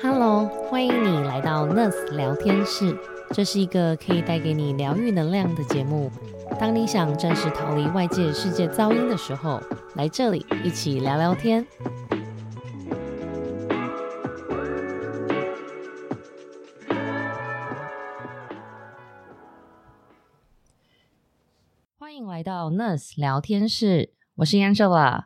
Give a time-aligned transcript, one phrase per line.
[0.00, 2.96] Hello，欢迎你来到 Nurse 聊天室，
[3.32, 6.08] 这是一个可以带给你疗愈能量的节目。
[6.60, 9.60] 当你想暂时逃离外界世界噪音的时候，
[9.96, 11.66] 来这里一起聊聊天。
[21.98, 25.24] 欢迎来到 Nurse 聊天室，我是 Angela。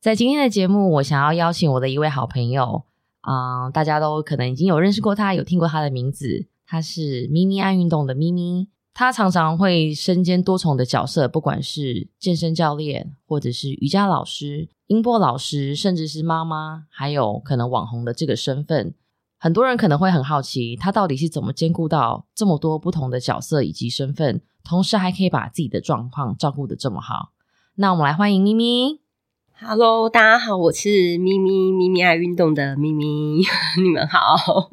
[0.00, 2.84] 在今天的节目，我想要邀请我的一位好朋友。
[3.26, 6.46] 啊，大家都可能已经有认识过他，有听过他的名字。
[6.64, 18.94] 他是咪咪爱运动的咪咪，他常常会身兼多重的角色，不管是健身教练，或者是瑜伽老师、音波老师，甚至是妈妈，还有可能网红的这个身份。
[19.38, 27.32] 很多人可能会很好奇，他到底是怎么兼顾到这么多不同的角色以及身份，同时还可以把自己的状况照顾的这么好。
[27.74, 29.05] 那我们来欢迎咪咪。
[29.58, 33.40] Hello，大家好，我是咪咪咪咪爱运动的咪咪，
[33.82, 34.70] 你们好，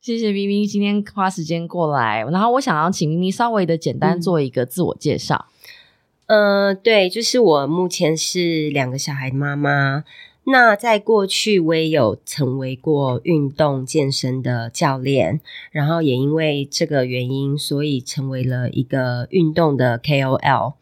[0.00, 5.46] 谢谢咪咪今天花时间过来，然后我想要请咪咪稍微的简单做一个自我介绍。
[6.26, 10.04] 呃，对，就是我目前是两个小孩的妈妈，
[10.44, 15.40] 那在过去我也有成为过运动健身的教练，
[15.72, 20.74] 然后也因为这个原因，所以成为了一个运动的 KOL。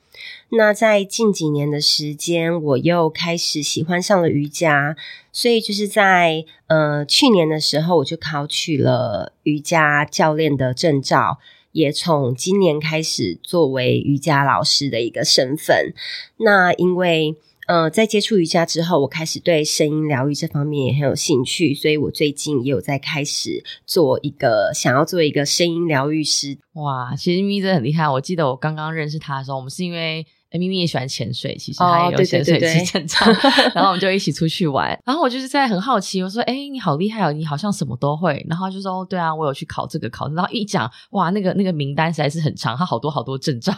[0.50, 4.96] 那在近几年的时间，我又开始喜欢上了瑜伽，
[5.32, 11.38] 所以就是在呃去年的时候，我就考取了瑜伽教练的证照，
[11.72, 15.94] 也从今年开始作为瑜伽老师的一个身份。
[16.38, 17.36] 那因为
[17.70, 26.58] 呃在接触瑜伽之后，我开始对声音疗愈这方面也很有兴趣，所以我最近也有在开始做一个想要做一个声音疗愈师。
[26.72, 28.08] 哇，其实咪咪真的很厉害。
[28.08, 30.26] 我记得我刚刚认识他的时候，我们是因为。
[30.52, 33.24] 咪咪也喜欢潜水，其实他也有潜水师证照，
[33.72, 34.98] 然后我们就一起出去玩。
[35.06, 43.72] 然后我就是在很好奇，我说：“哎，你好厉害哦，你好像什么都会。”然后就说：“哦，对啊，我有去考这个考。”然后一讲，哇，那个那个名单实在是很长，他好多好多证照。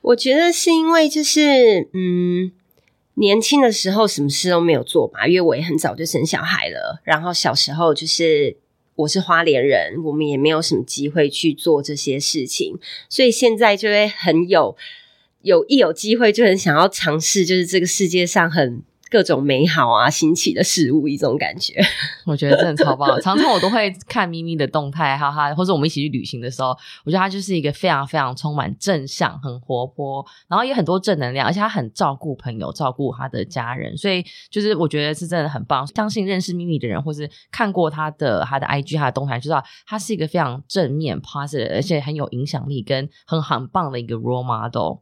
[0.00, 2.50] 我觉得是因为就是嗯，
[3.16, 7.02] 年轻的时候什么事都没有做吧，因为我也很早就生小孩了。
[7.04, 8.56] 然后小时候就是
[8.94, 12.78] 我是花莲人，我们也没有什么机会去做这些事情，
[13.10, 14.76] 所以现在就会很有。
[15.42, 21.74] 有一有机会就很想要尝试，就是这个世界上很各种美好啊、新奇的事物，一种感觉。
[22.26, 23.20] 我觉得真的超棒。
[23.20, 35.86] 常常我都会看咪咪的动态，哈哈，或者我们一起去旅行的时候，我觉得他就是一个非常非常充满正向、很活泼，然后也很多正能量，而且他很照顾朋友、照顾他的家人，所以就是我觉得是真的很棒。
[35.86, 44.98] 相信认识咪咪的人，或是看过他的他的 IG、他的动态，就知道他是一个非常正面、positive，而且很有影响力跟很很棒的一个 role model。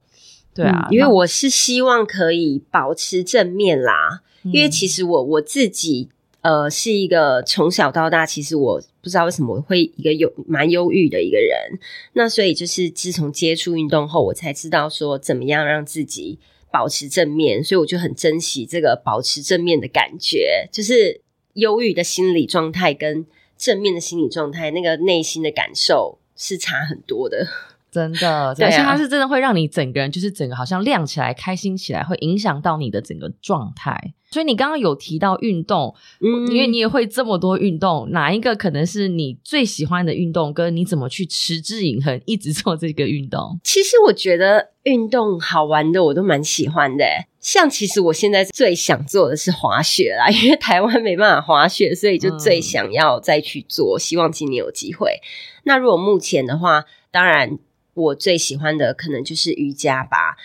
[0.54, 4.22] 对啊，因为我是希望可以保持正面啦。
[4.44, 6.10] 因为其实我我自己
[6.42, 11.78] 呃是一个从小到大，其实我不知道为什么会一个有蛮忧郁的一个人。
[12.12, 16.38] 那所以就是自从接触运动后，我才知道说怎么样让自己
[16.71, 17.65] 保持正面。
[17.65, 21.22] 所以我就很珍惜这个保持正面的感觉，就是
[21.54, 23.25] 忧郁的心理状态跟
[23.56, 27.48] 正面的心理状态，那个内心的感受是差很多的。
[27.94, 34.15] 真的，而且它是真的会让你整个人就是整个好像亮起来、开心起来，会影响到你的整个状态。
[34.32, 40.53] 所以你刚刚有提到运动，嗯，因为你也会这么多运动，哪一个可能是你最喜欢的运动？
[40.53, 43.60] 跟你怎么去持之以恒一直做这个运动？
[43.62, 47.04] 其实我觉得运动好玩的，我都蛮喜欢的。
[47.38, 53.97] 像其实我现在最想做的是滑雪啦， 因为台湾没办法滑雪，所以就最想要再去做。
[53.97, 55.21] 希望今年有机会。
[55.62, 57.60] 那如果目前的话，当然。
[57.94, 60.37] 我最喜欢的可能就是瑜伽吧，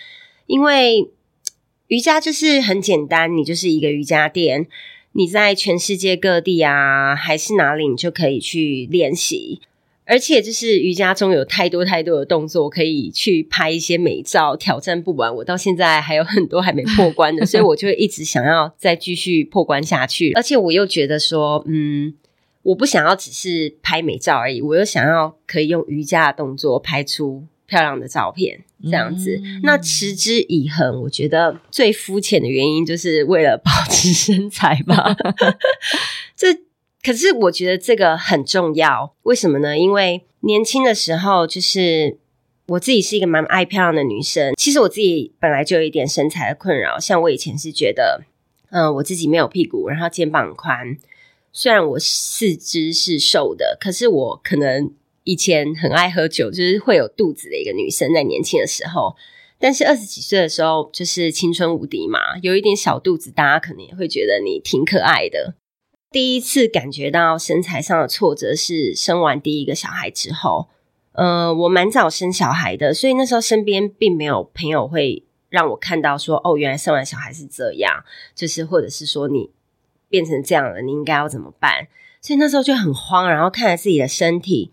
[0.46, 1.10] 因为
[1.88, 4.68] 瑜伽就是很简单，你就是一个瑜伽垫，
[5.12, 9.60] 你在全世界各地啊，还是哪里，你就可以去练习。
[10.04, 15.34] 而且就是瑜伽中有太多太多的动作，可以去拍一些美照，挑战不完。
[15.36, 20.32] 我到现在还有很多还没破关的，所以我就一直想要再继续破关下去。
[20.32, 22.14] 而且我又觉得说，嗯。
[22.62, 29.40] 我不想要只是拍美照而已，我又想要可以用瑜伽的动作拍出漂亮的照片，这样子。
[29.62, 35.16] 那持之以恒，我觉得最肤浅的原因就是为了保持身材吧。
[36.34, 36.48] 这
[37.00, 39.78] 可是我觉得这个很重要，为什么呢？
[39.78, 42.18] 因为年轻的时候，就是
[42.66, 44.52] 我自己是一个蛮爱漂亮的女生。
[44.56, 48.24] 其实我自己本来就有一点身材的困扰，像我以前是觉得，
[48.70, 50.98] 嗯，我自己没有屁股，然后肩膀宽。
[51.52, 54.92] 虽然我四肢是瘦的，可是我可能
[55.30, 59.14] 以前很爱喝酒，就是会有肚子的一个女生，在年轻的时候。
[59.60, 65.54] 但是二十几岁的时候，就是青春无敌嘛，有一点小肚子，大家可能也会觉得你挺可爱的。
[66.10, 70.68] 第一次感觉到身材上的挫折是生完第一个小孩之后。
[71.12, 78.02] 呃，我蛮早生小孩的，所以那时候身边并没有朋友会让我看到说，哦，原来生完小孩是这样，
[78.34, 79.50] 就是或者是说你
[80.08, 81.86] 变成这样了，你应该要怎么办？
[82.22, 84.70] 所以那时候就很慌，然后看着自己的身体，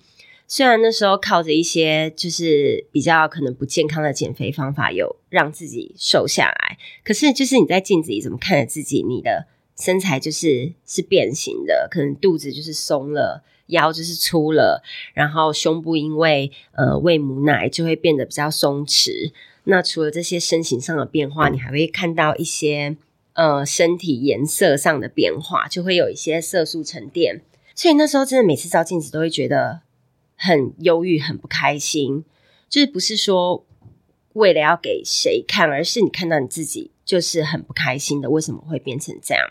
[0.48, 9.46] 虽然那时候靠着一些就是比较可能不健康的减肥方法，有让自己瘦下来，可是就是你在镜子里怎么看着自己，你的
[9.78, 13.44] 身材就是是变形的，可能肚子就是松了。
[13.68, 14.82] 腰就是粗了，
[15.14, 19.34] 然后胸部因为呃喂母奶就会变得比较松弛。
[19.66, 22.96] 那除了这些身形上的变化，你还会看到一些
[23.34, 27.42] 呃身体颜色上的变化，就会有一些色素沉淀。
[27.76, 29.82] 所以那时候真的每次照镜子都会觉得
[30.38, 32.24] 很忧郁、很不开心。
[32.70, 33.66] 就是不是说
[34.34, 39.44] 为了要给谁看，而是你看到你自己就是很不开心的，为什么会变成这样？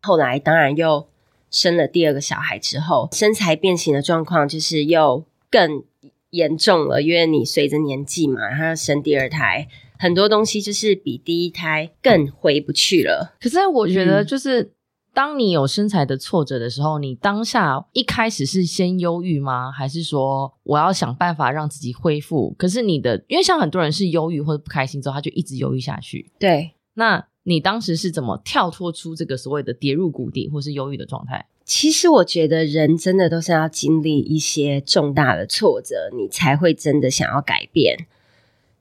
[0.00, 1.08] 后来当然又。
[1.54, 5.84] 生了第二个小孩之后，身材变形的状况就是又更
[6.30, 13.36] 严重了，因为你随着年纪嘛，然后要生第二胎，很多东西就是比第一胎更回不去了。
[13.38, 14.72] 可是我觉得，就是
[15.14, 19.70] 当你有身材的挫折的时候，你当下一开始是先忧郁吗？
[19.70, 22.54] 还是说我要想办法让自己恢复？
[22.58, 26.30] 可是你的，因为像很多人是忧郁或者不开心之后，他就一直忧郁下去。
[26.38, 27.26] 对，那。
[27.44, 31.44] 你当时是怎么跳脱出这个所谓的跌入谷底或是忧郁的状态？
[31.64, 38.06] 其实我觉得人真的都是要经历一些重大的挫折，你才会真的想要改变。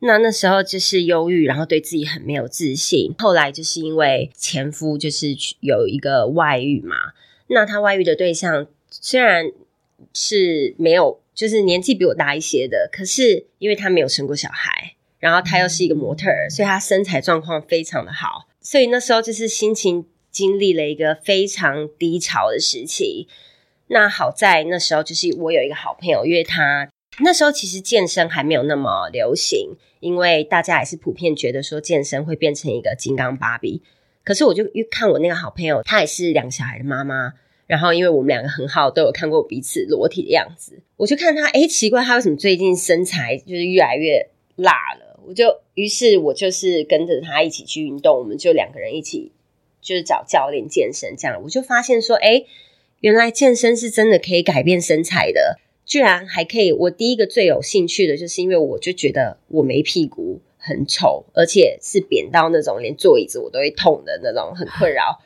[0.04, 3.14] 那那时候就是忧郁，然后对自己很没有自信。
[3.20, 6.96] 后来就是因为前夫就是有一个外遇嘛，
[7.48, 9.52] 那他外遇的对象虽然
[10.14, 18.48] 是没有，就是年纪比我大一些的，可是因为他没有生过小孩，然后他又是一个模特儿，所以他身材状况非常的好。
[18.60, 23.28] 所以那时候就是心情经历了一个非常低潮的时期。
[23.88, 33.84] 那好在那时候就是我有一个好朋友，因为他那时候其实健身还没有那么流行，因为大家也是普遍觉得说健身会变成一个金刚芭比。
[34.24, 37.34] 可是我就又看我那个好朋友，她也是两个小孩的妈妈，
[37.68, 45.20] 然后因为我们两个很好，都有看过彼此裸体的样子，我就看她，哎，奇怪，她为什么最近身材就是越来越辣了？
[45.28, 49.32] 我就于是，我就是跟着她一起去运动，我们就两个人一起
[49.82, 52.46] 就是找教练健身，这样我就发现说，哎，
[53.00, 56.72] 原来健身是真的可以改变身材的，居然还可以。
[56.72, 65.20] 我第一个最有兴趣的就是因为我就觉得我没屁股很丑，而且是扁到那种连坐椅子我都会痛的那种，很困扰，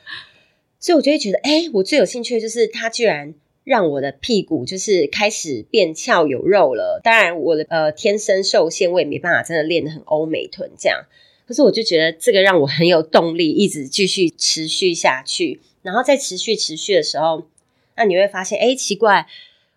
[0.80, 3.36] 所以我就会觉得，哎，我最有兴趣的就是他居然。
[3.66, 7.02] 让我的屁股就是开始变翘有肉了。
[7.04, 11.04] 当然，我的呃天生受限，我也没办法真的练得很欧美臀这样。
[11.48, 15.62] 可是我就觉得这个让我很有动力，一直继续持续下去。
[15.82, 17.48] 然后在持续持续的时候，
[17.98, 19.26] 那你会发现，哎，奇怪，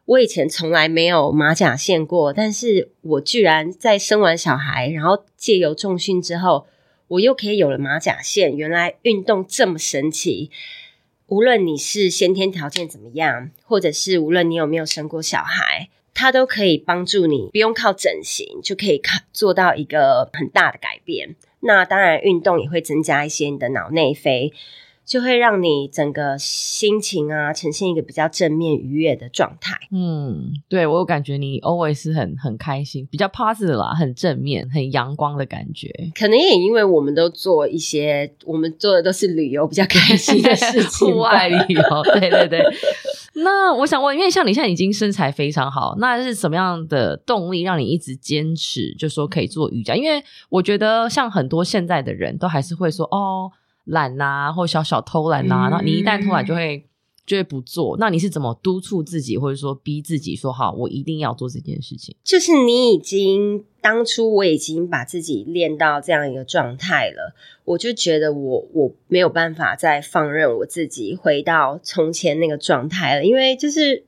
[0.08, 6.66] 我以前从来没有马甲线过，但是我居然在生完小孩，然后借由重训之后，
[7.08, 8.56] 我又可以有了马甲线。
[8.56, 10.50] 原来运动这么神奇。
[11.26, 21.36] 无论你是先天条件怎么样，或者是无论你有没有生过小孩，它都可以帮助你，不用靠整形就可以看做到一个很大的改变。
[21.60, 24.54] 那当然，运动也会增加一些你的脑内啡。
[25.08, 29.74] 就会让你整个心情啊呈现一个比较正面愉悦的状态。
[29.90, 35.90] 嗯，对我有感觉你 always 很很开心，比较 positive 啦，很正面、很阳光的感觉。
[36.14, 41.82] 可能也因为我们都做一些，我们做的都是旅游比较开心的事情， 户外旅游。
[42.20, 42.62] 对对对。
[43.32, 49.94] 那我想问，因为像你现在已经身材非常好，那是什么样的动力让你一直坚持，就说可以做瑜伽？
[49.94, 53.50] 因为我觉得像很多现在的人都还是会说哦。
[53.88, 56.84] 懒呐，或小小偷懒呐，那你一旦偷懒就会
[57.26, 57.96] 就会不做。
[57.98, 62.14] 那你是怎么督促自己，或者说逼自己说好，我一定要做这件事情？
[62.22, 73.24] 就是你已经当初我已经把自己练到这样一个状态了，我就觉得我我没有办法再放任我自己回到从前那个状态了。
[73.24, 74.04] 因为就是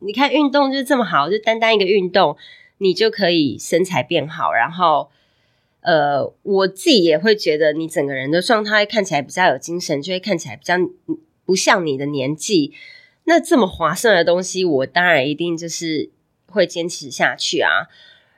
[0.00, 2.36] 你看运动就是这么好，就单单一个运动，
[2.78, 5.10] 你就可以身材变好，然后。
[5.86, 10.74] 呃，我自己也会觉得你整个人的状态看起来比较有精神，就会看起来比较
[11.44, 12.72] 不像你的年纪。
[13.24, 16.10] 那这么划算的东西，我当然一定就是
[16.50, 17.86] 会坚持下去啊！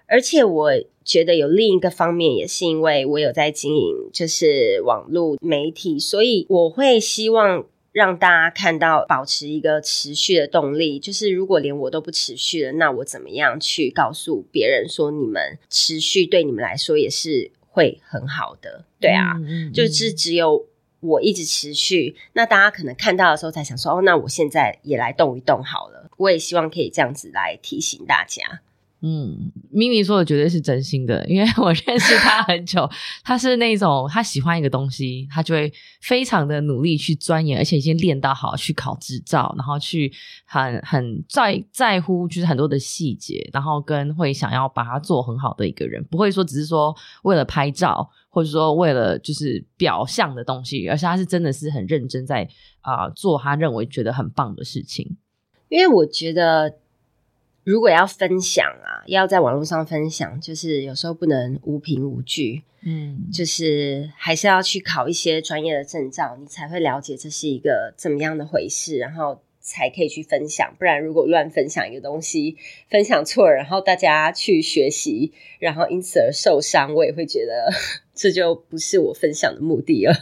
[0.06, 7.64] 而且我觉得有另一个方面，也是因为我有在经营就是网络媒体，所以我会希望。
[7.98, 11.00] 让大家看到，保持一个持续的动力。
[11.00, 18.84] 就是如果连我都不持续了，那我怎么样去告诉别人说，你们持续对你们来说也是会很好的？
[19.00, 19.34] 对啊，
[19.74, 20.68] 就是只有
[21.00, 26.08] 我一直持续，那大家可能看到的时候才想说，哦，那我现在也来动一动好了。
[26.18, 28.60] 我也希望可以这样子来提醒大家。
[29.00, 32.90] 嗯，咪咪说的绝对是真心的，因为我认识他很久，
[33.22, 40.12] 他是那种他喜欢一个东西，他就会非常的努力去钻研，而且已经练到好去考执照，然后去
[40.44, 52.48] 很很在在乎就是很多的细节，然后跟会想要把它做很好的一个人，不会说只是说为了拍照，或者说为了就是表象的东西，而是他是真的是很认真在
[52.80, 55.16] 啊做他认为觉得很棒的事情，
[55.68, 56.74] 因为我觉得。
[57.68, 70.74] 如果要分享啊，要在网络上分享，就是有时候不能无凭无据，嗯，就是还是要去考一些专业的证照，你才会了解这是一个怎么样的回事，然后才可以去分享。
[70.78, 72.56] 不然如果乱分享一个东西，
[72.88, 77.70] 分享错了，然后大家去学习，然后因此而受伤，我也会觉得
[78.16, 80.14] 这就不是我分享的目的了。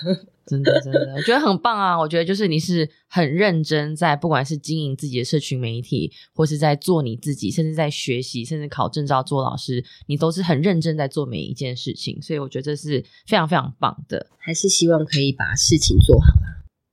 [0.47, 1.99] 真的，真的，我觉得很棒啊！
[1.99, 12.21] 我觉得就是你是很认真在，不管是经营自己的社群媒体，或是在做你自己，甚至在学习，甚至考证照做老师，你都是很认真在做每一件事情。
[12.23, 14.27] 所以我觉得这是非常非常棒的。
[14.39, 16.27] 还是希望可以把事情做好。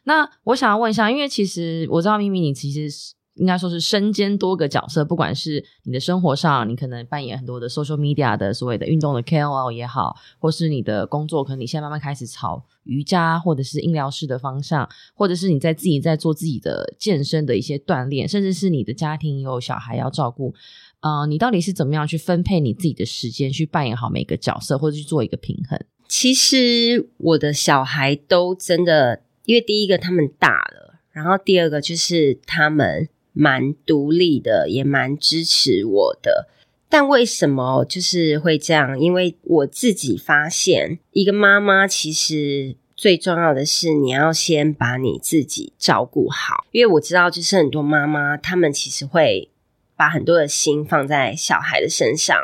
[0.06, 3.14] 那我想要问一下，因为其实我知道咪咪，你其实是。
[3.36, 20.54] 应该说是身兼多个角色，不管是你的生活上，你可能扮演很多的 social media 的所谓的运动的 KOL 也好，或是你的工作，可能你现在慢慢开始朝瑜伽或者是医疗师的方向，或者是你在自己在做自己的健身的一些锻炼，甚至是你的家庭有小孩要照顾，
[21.00, 25.80] 呃，你到底是怎么样去分配你自己的时间，去扮演好每个角色，或者去做一个平衡？
[26.08, 33.10] 其实我的小孩都真的，因为第一个他们大了，然后第二个就是他们。
[33.34, 36.48] 蛮独立的，也蛮支持我的。
[36.88, 39.00] 但为什么就是会这样？
[39.00, 46.66] 因为我自己发现，一个妈妈其实最重要的是你要先把你自己照顾好。
[46.72, 49.50] 因为我知道，就是很多妈妈她们其实会
[49.96, 52.38] 把很多的心放在小孩的身上，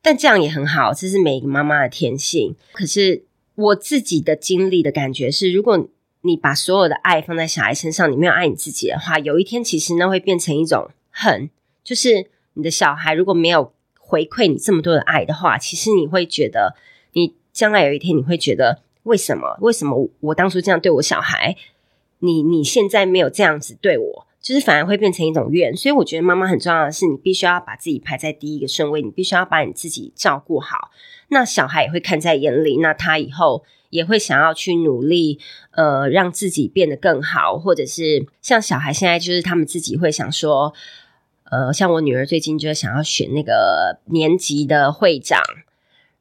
[0.00, 2.54] 但这样也很好，这是每一个妈妈的天性。
[2.70, 3.24] 可是
[3.56, 5.88] 我自己的经历的感觉是，如果
[6.24, 11.50] 你把所有的爱放在小孩身上，你没有爱你自己的话，有一天其实那会变成一种恨。
[11.82, 16.76] 就是你的小孩如果没有回馈你这么多的爱的话，其实你会觉得，
[17.14, 19.58] 你将来有一天你会觉得，为什么？
[19.60, 21.56] 为什么我当初这样对我小孩，
[22.20, 25.76] 你你现在没有这样子对我，就是反而会变成一种怨。
[25.76, 30.92] 所以我觉得妈妈很重要的是，你必须要把自己排在第一个顺位，你必须要把你自己照顾好，
[31.30, 33.64] 那小孩也会看在眼里，那他以后。
[33.92, 35.38] 也会想要去努力，
[35.72, 40.72] 呃，让自己变得更好，或者是像小孩现在就是他们自己会想说，
[41.44, 45.42] 呃，像我女儿最近就想要选那个年级的会长，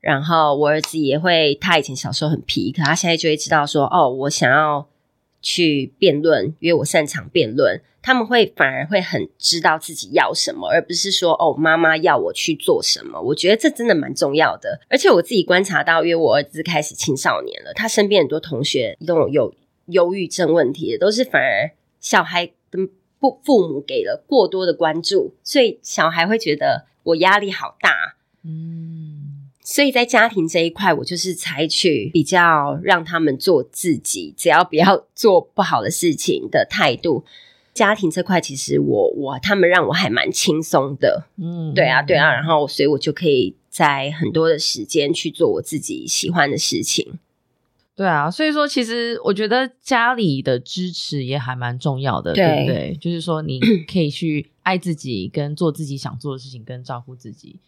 [0.02, 4.90] 然后我儿子也会，他以前小时候很皮，可他现在就会知道说，哦，我想要
[5.42, 7.82] 去辩论，因为我擅长辩论。
[8.02, 13.22] 他们会反而会很知道自己要什么，而不是说哦，妈妈要我去做什么。
[13.22, 14.82] 我觉得这真的蛮重要的。
[14.90, 19.56] 而且我自己观察到，因为我儿子开始青少年了，他身边很多同学都有有
[19.88, 22.80] 忧郁症问题，都是反而小孩的
[23.20, 28.16] 父父母给了过多的关注，所以小孩会觉得我压力好大。
[28.44, 37.24] 嗯，所以在家庭这一块，我就是采取比较让他们做自己，只要不要做不好的事情的态度。
[37.74, 47.18] 家庭这块，其实我我他们让我还蛮轻松的，嗯，对啊，对啊，然后所以我就可以在很多的时间去做我自己喜欢的事情，
[47.96, 52.98] 对啊，所以说其实我觉得家里的支持也还蛮重要的，对不对？
[53.00, 57.60] 就是说你可以去爱自己，跟做自己想做的事情，跟照顾自己。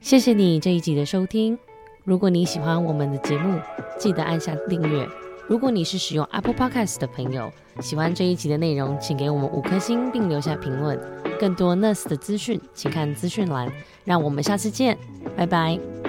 [0.00, 1.58] 谢谢你这一集的收听，
[2.04, 3.58] 如果你喜欢我们的节目，
[3.98, 5.27] 记得按下订阅。
[5.48, 7.50] 如果你是使用 Apple Podcast 的朋友，
[7.80, 11.00] 喜欢这一集的内容，请给我们五颗星并留下评论。
[11.40, 13.72] 更多 Nurse 的资讯，请看资讯栏。
[14.04, 14.98] 让我们下次见，
[15.34, 16.07] 拜拜。